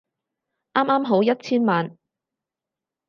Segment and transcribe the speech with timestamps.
[0.73, 1.95] 啱啱好一千萬